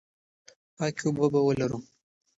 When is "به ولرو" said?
1.33-1.79